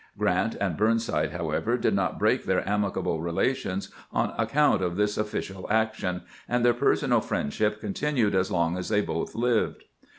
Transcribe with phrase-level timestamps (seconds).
[0.17, 5.15] Grant and Burnside, however, did not break their amicable relations on ac count of this
[5.15, 9.83] official action, and their personal friend ship continued as long as they both lived.